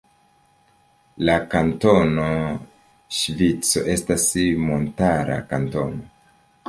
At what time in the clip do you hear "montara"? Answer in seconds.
4.67-5.37